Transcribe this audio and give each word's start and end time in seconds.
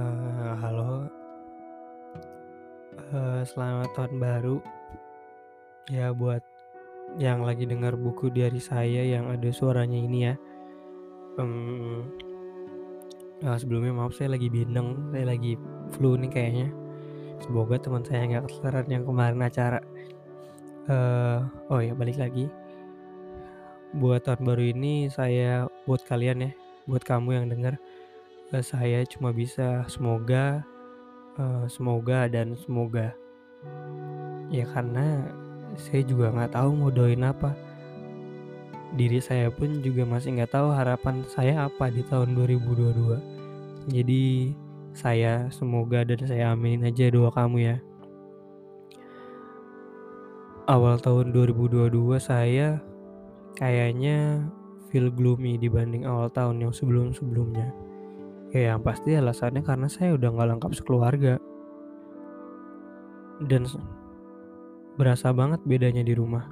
Uh, 0.00 0.56
halo, 0.64 0.92
uh, 3.12 3.44
selamat 3.44 3.92
tahun 3.92 4.16
baru 4.16 4.56
ya 5.92 6.16
buat 6.16 6.40
yang 7.20 7.44
lagi 7.44 7.68
dengar 7.68 8.00
buku 8.00 8.32
dari 8.32 8.56
saya 8.64 9.04
yang 9.04 9.28
ada 9.28 9.52
suaranya 9.52 10.00
ini 10.00 10.18
ya. 10.24 10.40
Um, 11.36 12.08
nah 13.44 13.60
sebelumnya 13.60 13.92
maaf 13.92 14.16
saya 14.16 14.40
lagi 14.40 14.48
bindeng, 14.48 15.12
saya 15.12 15.36
lagi 15.36 15.60
flu 15.92 16.16
nih 16.16 16.32
kayaknya. 16.32 16.72
Semoga 17.44 17.76
teman 17.76 18.00
saya 18.00 18.24
nggak 18.24 18.48
ketularan 18.48 18.88
yang 18.88 19.04
kemarin 19.04 19.44
acara. 19.44 19.84
Uh, 20.88 21.44
oh 21.68 21.84
ya 21.84 21.92
balik 21.92 22.16
lagi. 22.16 22.48
Buat 24.00 24.24
tahun 24.24 24.48
baru 24.48 24.64
ini 24.64 25.12
saya 25.12 25.68
buat 25.84 26.00
kalian 26.08 26.48
ya, 26.48 26.50
buat 26.88 27.04
kamu 27.04 27.36
yang 27.36 27.52
dengar 27.52 27.76
saya 28.58 29.06
cuma 29.06 29.30
bisa 29.30 29.86
semoga, 29.86 30.66
eee, 31.38 31.70
semoga 31.70 32.26
dan 32.26 32.58
semoga. 32.58 33.14
Ya 34.50 34.66
karena 34.66 35.30
saya 35.78 36.02
juga 36.02 36.34
nggak 36.34 36.58
tahu 36.58 36.70
mau 36.74 36.90
doain 36.90 37.22
apa. 37.22 37.54
Diri 38.98 39.22
saya 39.22 39.54
pun 39.54 39.78
juga 39.78 40.02
masih 40.02 40.34
nggak 40.34 40.50
tahu 40.50 40.74
harapan 40.74 41.22
saya 41.30 41.70
apa 41.70 41.94
di 41.94 42.02
tahun 42.02 42.34
2022. 42.34 43.22
Jadi 43.86 44.50
saya 44.90 45.46
semoga 45.54 46.02
dan 46.02 46.18
saya 46.26 46.50
aminin 46.50 46.90
aja 46.90 47.06
doa 47.06 47.30
kamu 47.30 47.58
ya. 47.62 47.76
Awal 50.66 50.98
tahun 50.98 51.30
2022 51.30 52.18
saya 52.18 52.82
kayaknya 53.54 54.42
feel 54.90 55.06
gloomy 55.14 55.54
dibanding 55.54 56.02
awal 56.02 56.26
tahun 56.26 56.66
yang 56.66 56.74
sebelum-sebelumnya. 56.74 57.89
Ya 58.50 58.74
yang 58.74 58.82
pasti 58.82 59.14
alasannya 59.14 59.62
karena 59.62 59.86
saya 59.86 60.18
udah 60.18 60.28
nggak 60.34 60.48
lengkap 60.56 60.72
sekeluarga. 60.74 61.38
Dan 63.46 63.70
berasa 64.98 65.30
banget 65.30 65.62
bedanya 65.62 66.02
di 66.02 66.12
rumah. 66.18 66.50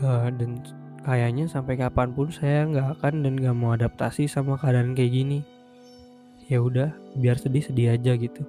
Eee, 0.00 0.28
dan 0.40 0.64
kayaknya 1.04 1.44
sampai 1.46 1.76
kapan 1.76 2.16
pun 2.16 2.32
saya 2.32 2.64
nggak 2.64 2.98
akan 2.98 3.14
dan 3.28 3.32
nggak 3.36 3.56
mau 3.56 3.76
adaptasi 3.76 4.24
sama 4.24 4.56
keadaan 4.56 4.96
kayak 4.96 5.12
gini. 5.12 5.40
Ya 6.48 6.64
udah, 6.64 6.92
biar 7.20 7.36
sedih, 7.36 7.64
sedih 7.64 7.92
aja 7.92 8.16
gitu. 8.16 8.44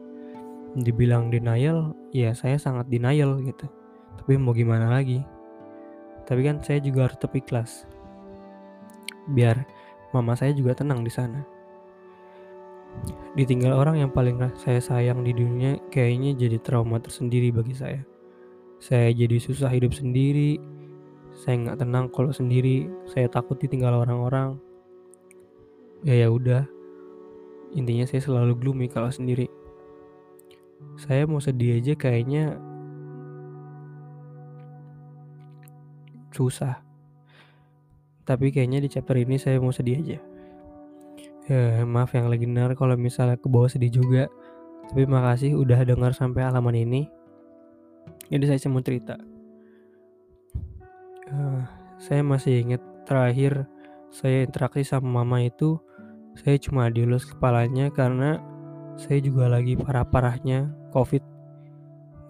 Dibilang 0.76 1.32
denial, 1.32 1.96
ya 2.16 2.32
saya 2.32 2.56
sangat 2.56 2.88
denial 2.88 3.44
gitu. 3.44 3.68
Tapi 4.20 4.40
mau 4.40 4.56
gimana 4.56 4.88
lagi. 4.88 5.20
Tapi 6.26 6.42
kan 6.48 6.64
saya 6.64 6.80
juga 6.80 7.08
harus 7.08 7.20
tetap 7.20 7.36
ikhlas. 7.36 7.72
Biar 9.30 9.68
mama 10.16 10.32
saya 10.40 10.56
juga 10.56 10.72
tenang 10.72 11.04
di 11.04 11.12
sana. 11.12 11.44
Ditinggal 13.36 13.76
orang 13.76 14.00
yang 14.00 14.12
paling 14.16 14.40
saya 14.56 14.80
sayang 14.80 15.28
di 15.28 15.36
dunia 15.36 15.76
kayaknya 15.92 16.32
jadi 16.40 16.58
trauma 16.64 17.04
tersendiri 17.04 17.52
bagi 17.52 17.76
saya. 17.76 18.00
Saya 18.80 19.12
jadi 19.12 19.36
susah 19.36 19.68
hidup 19.68 19.92
sendiri, 19.92 20.56
saya 21.36 21.60
nggak 21.60 21.84
tenang 21.84 22.08
kalau 22.08 22.32
sendiri, 22.32 22.88
saya 23.12 23.28
takut 23.28 23.60
ditinggal 23.60 24.08
orang-orang. 24.08 24.56
Ya 26.08 26.16
ya 26.16 26.28
udah, 26.32 26.64
intinya 27.76 28.08
saya 28.08 28.24
selalu 28.24 28.56
gloomy 28.56 28.88
kalau 28.88 29.12
sendiri. 29.12 29.52
Saya 30.96 31.28
mau 31.28 31.44
sedih 31.44 31.84
aja 31.84 31.92
kayaknya 32.00 32.56
susah. 36.32 36.85
Tapi 38.26 38.50
kayaknya 38.50 38.82
di 38.82 38.90
chapter 38.90 39.16
ini 39.16 39.38
saya 39.38 39.62
mau 39.62 39.70
sedih 39.70 40.02
aja. 40.02 40.20
Ya, 41.46 41.86
maaf 41.86 42.18
yang 42.18 42.26
lagi 42.26 42.50
denger 42.50 42.74
kalau 42.74 42.98
misalnya 42.98 43.38
kebawa 43.38 43.70
sedih 43.70 44.02
juga. 44.02 44.26
Tapi 44.90 45.06
makasih 45.06 45.54
udah 45.58 45.86
dengar 45.86 46.18
sampai 46.18 46.46
halaman 46.46 46.78
ini. 46.78 47.02
Jadi 48.34 48.44
saya 48.50 48.60
cuma 48.66 48.82
cerita. 48.82 49.18
Eee, 51.30 51.62
saya 52.02 52.22
masih 52.26 52.66
ingat 52.66 52.82
terakhir 53.06 53.70
saya 54.16 54.48
interaksi 54.48 54.88
sama 54.88 55.22
mama 55.22 55.44
itu, 55.44 55.76
saya 56.40 56.56
cuma 56.56 56.88
dielus 56.88 57.28
kepalanya 57.28 57.92
karena 57.92 58.40
saya 58.96 59.20
juga 59.20 59.52
lagi 59.52 59.76
parah-parahnya 59.76 60.72
Covid. 60.96 61.20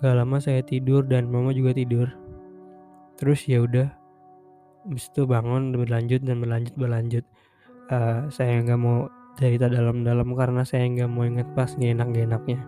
Gak 0.01 0.16
lama 0.17 0.41
saya 0.41 0.66
tidur 0.66 1.05
dan 1.05 1.29
mama 1.29 1.53
juga 1.53 1.78
tidur. 1.78 2.09
Terus 3.22 3.45
ya 3.45 3.61
udah, 3.61 3.94
habis 4.85 5.09
itu 5.09 5.25
bangun 5.25 5.73
berlanjut 5.73 6.22
dan 6.22 6.38
berlanjut 6.40 6.75
berlanjut. 6.78 7.25
Eee, 7.90 8.29
saya 8.29 8.62
nggak 8.62 8.79
mau 8.79 9.09
cerita 9.35 9.68
dalam-dalam 9.68 10.31
karena 10.38 10.62
saya 10.63 10.85
nggak 10.88 11.09
mau 11.09 11.25
inget 11.25 11.50
pas 11.57 11.73
enak-nggak 11.73 12.25
enaknya. 12.29 12.59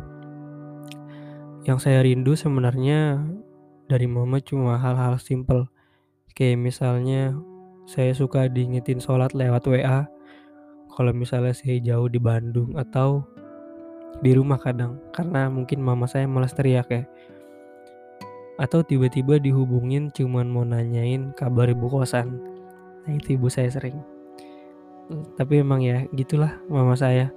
Yang 1.64 1.80
saya 1.86 2.00
rindu 2.02 2.34
sebenarnya 2.34 3.22
dari 3.88 4.10
mama 4.10 4.42
cuma 4.42 4.76
hal-hal 4.82 5.16
simpel. 5.22 5.70
Kayak 6.34 6.60
misalnya 6.60 7.34
saya 7.88 8.12
suka 8.12 8.52
diingetin 8.52 9.00
sholat 9.00 9.32
lewat 9.32 9.64
WA. 9.70 10.10
Kalau 10.92 11.14
misalnya 11.14 11.54
saya 11.54 11.78
jauh 11.80 12.10
di 12.10 12.18
Bandung 12.18 12.74
atau 12.76 13.22
di 14.18 14.34
rumah 14.34 14.58
kadang, 14.58 14.98
karena 15.14 15.46
mungkin 15.46 15.78
mama 15.86 16.10
saya 16.10 16.26
malas 16.26 16.58
teriak 16.58 16.90
ya. 16.90 17.06
Atau 18.58 18.82
tiba-tiba 18.82 19.38
dihubungin 19.38 20.10
cuman 20.10 20.50
mau 20.50 20.66
nanyain 20.66 21.32
kabar 21.38 21.70
ibu 21.70 21.86
kosan. 21.90 22.42
Nah 23.06 23.14
itu 23.14 23.38
ibu 23.38 23.48
saya 23.48 23.70
sering. 23.70 24.02
Tapi 25.38 25.64
emang 25.64 25.86
ya 25.86 26.04
gitulah 26.12 26.58
mama 26.68 26.98
saya. 26.98 27.32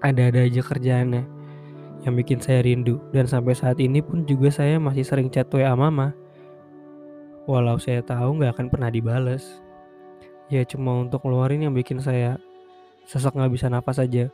Ada-ada 0.00 0.46
aja 0.46 0.62
kerjaannya 0.62 1.22
yang 2.00 2.14
bikin 2.16 2.40
saya 2.40 2.64
rindu 2.64 2.96
dan 3.12 3.28
sampai 3.28 3.52
saat 3.52 3.76
ini 3.76 4.00
pun 4.00 4.24
juga 4.24 4.48
saya 4.48 4.80
masih 4.80 5.04
sering 5.04 5.28
chat 5.28 5.50
WA 5.52 5.74
mama. 5.76 6.16
Walau 7.44 7.76
saya 7.76 8.00
tahu 8.00 8.40
nggak 8.40 8.56
akan 8.56 8.66
pernah 8.72 8.88
dibales. 8.88 9.60
Ya 10.48 10.64
cuma 10.64 10.96
untuk 10.96 11.26
ngeluarin 11.26 11.68
yang 11.68 11.74
bikin 11.76 12.00
saya 12.00 12.40
sesak 13.04 13.36
nggak 13.36 13.52
bisa 13.52 13.66
nafas 13.68 14.00
aja. 14.00 14.32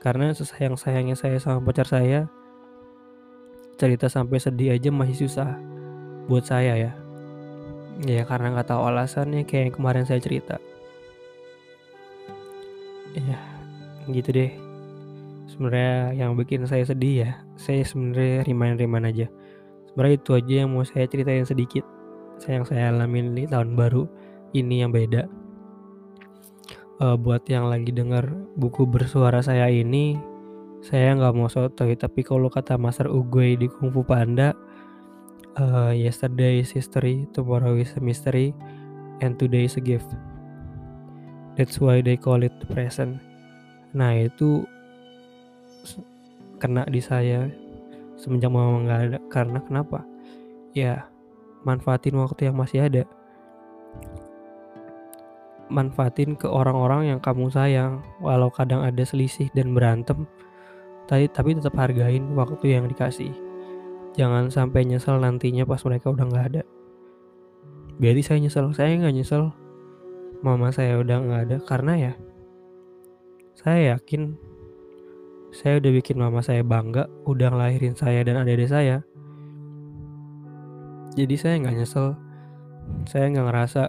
Karena 0.00 0.32
sesayang-sayangnya 0.32 1.12
saya 1.12 1.36
sama 1.36 1.60
pacar 1.60 1.84
saya, 1.84 2.24
cerita 3.80 4.12
sampai 4.12 4.36
sedih 4.36 4.76
aja 4.76 4.92
masih 4.92 5.24
susah 5.24 5.56
buat 6.28 6.44
saya 6.44 6.76
ya. 6.76 6.92
Ya 8.04 8.22
karena 8.28 8.52
nggak 8.52 8.68
tahu 8.68 8.80
alasannya 8.84 9.48
kayak 9.48 9.72
yang 9.72 9.74
kemarin 9.80 10.04
saya 10.04 10.20
cerita. 10.20 10.60
Ya, 13.16 13.40
gitu 14.12 14.30
deh. 14.30 14.52
Sebenarnya 15.50 16.14
yang 16.14 16.38
bikin 16.38 16.62
saya 16.68 16.86
sedih 16.86 17.26
ya, 17.26 17.30
saya 17.58 17.82
sebenarnya 17.82 18.46
remind-remind 18.46 19.06
aja. 19.10 19.26
Sebenarnya 19.90 20.16
itu 20.22 20.30
aja 20.38 20.54
yang 20.62 20.70
mau 20.70 20.86
saya 20.86 21.10
ceritain 21.10 21.42
sedikit. 21.42 21.82
Saya 22.38 22.62
yang 22.62 22.66
saya 22.68 22.94
alamin 22.94 23.34
di 23.34 23.44
tahun 23.50 23.74
baru 23.74 24.06
ini 24.54 24.86
yang 24.86 24.94
beda. 24.94 25.26
Eee, 27.02 27.16
buat 27.18 27.42
yang 27.50 27.66
lagi 27.66 27.90
dengar 27.90 28.30
buku 28.54 28.86
bersuara 28.86 29.42
saya 29.42 29.66
ini, 29.66 30.14
saya 30.80 31.12
nggak 31.12 31.36
mau 31.36 31.48
sotoy, 31.52 31.92
tapi 31.92 32.24
kalau 32.24 32.48
kata 32.48 32.80
Master 32.80 33.12
Oogway 33.12 33.56
di 33.56 33.68
Kung 33.68 33.92
Fu 33.92 34.00
Panda, 34.00 34.56
eee, 35.60 36.08
yesterday 36.08 36.64
is 36.64 36.72
history, 36.72 37.28
tomorrow 37.36 37.76
is 37.76 37.92
a 37.96 38.00
mystery, 38.00 38.56
and 39.20 39.36
today 39.36 39.68
is 39.68 39.76
a 39.76 39.84
gift. 39.84 40.08
That's 41.60 41.76
why 41.76 42.00
they 42.00 42.16
call 42.16 42.40
it 42.40 42.56
the 42.64 42.68
present. 42.72 43.20
Nah 43.92 44.16
itu 44.16 44.64
kena 46.56 46.88
di 46.88 47.04
saya 47.04 47.48
semenjak 48.16 48.48
mama 48.48 48.84
nggak 48.88 49.00
ada. 49.04 49.18
Karena 49.28 49.58
kenapa? 49.60 50.00
Ya 50.72 51.04
manfaatin 51.68 52.16
waktu 52.16 52.48
yang 52.48 52.56
masih 52.56 52.88
ada. 52.88 53.04
Manfaatin 55.70 56.34
ke 56.34 56.50
orang-orang 56.50 57.14
yang 57.14 57.20
kamu 57.22 57.46
sayang, 57.52 58.02
walau 58.18 58.50
kadang 58.50 58.82
ada 58.82 59.06
selisih 59.06 59.46
dan 59.54 59.70
berantem, 59.70 60.26
tapi 61.10 61.26
tapi 61.26 61.58
tetap 61.58 61.74
hargain 61.74 62.22
waktu 62.38 62.78
yang 62.78 62.86
dikasih. 62.86 63.34
Jangan 64.14 64.46
sampai 64.46 64.86
nyesel 64.86 65.18
nantinya 65.18 65.66
pas 65.66 65.82
mereka 65.82 66.14
udah 66.14 66.22
nggak 66.22 66.46
ada. 66.54 66.62
Berarti 67.98 68.22
saya 68.22 68.38
nyesel, 68.38 68.70
saya 68.70 68.94
nggak 68.94 69.14
nyesel 69.18 69.50
mama 70.40 70.70
saya 70.70 71.02
udah 71.02 71.18
nggak 71.20 71.40
ada 71.50 71.56
karena 71.68 71.92
ya 72.00 72.12
saya 73.52 73.92
yakin 73.92 74.40
saya 75.52 75.76
udah 75.82 75.92
bikin 76.00 76.16
mama 76.16 76.40
saya 76.40 76.64
bangga 76.64 77.10
udah 77.28 77.52
ngelahirin 77.52 77.98
saya 77.98 78.22
dan 78.22 78.38
adik-adik 78.38 78.70
saya. 78.70 78.96
Jadi 81.18 81.34
saya 81.34 81.58
nggak 81.58 81.74
nyesel, 81.74 82.14
saya 83.10 83.26
nggak 83.34 83.46
ngerasa 83.50 83.82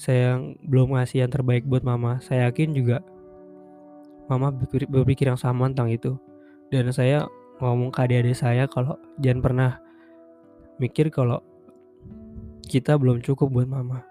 saya 0.00 0.40
belum 0.64 0.96
ngasih 0.96 1.28
yang 1.28 1.30
terbaik 1.30 1.68
buat 1.68 1.84
mama. 1.84 2.18
Saya 2.24 2.48
yakin 2.48 2.72
juga 2.72 3.04
mama 4.32 4.48
berpikir 4.52 4.88
berpikir 4.88 5.26
yang 5.28 5.40
sama 5.40 5.68
tentang 5.68 5.92
itu. 5.92 6.12
Dan 6.72 6.88
saya 6.90 7.28
ngomong 7.60 7.92
ke 7.92 8.00
adik-adik 8.08 8.36
saya 8.36 8.64
kalau 8.66 8.96
jangan 9.20 9.40
pernah 9.44 9.70
mikir 10.80 11.12
kalau 11.12 11.44
kita 12.66 12.96
belum 12.96 13.20
cukup 13.20 13.52
buat 13.52 13.68
mama. 13.68 14.02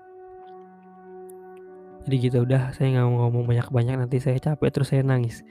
Jadi 2.06 2.16
gitu 2.18 2.38
udah 2.46 2.74
saya 2.74 2.98
nggak 2.98 3.06
mau 3.06 3.28
ngomong 3.28 3.46
banyak-banyak 3.46 3.96
nanti 3.98 4.18
saya 4.18 4.38
capek 4.42 4.70
terus 4.74 4.90
saya 4.90 5.06
nangis. 5.06 5.46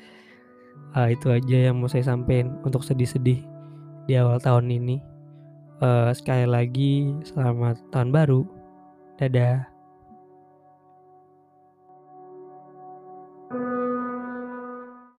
Eee, 0.98 1.14
itu 1.14 1.30
aja 1.30 1.70
yang 1.70 1.78
mau 1.78 1.86
saya 1.86 2.02
sampein 2.02 2.58
untuk 2.66 2.82
sedih-sedih 2.82 3.38
di 4.10 4.12
awal 4.18 4.42
tahun 4.42 4.66
ini. 4.66 4.98
Eee, 5.78 6.10
sekali 6.18 6.46
lagi 6.50 7.14
selamat 7.22 7.78
tahun 7.94 8.10
baru. 8.10 8.42
Dadah. 9.14 9.69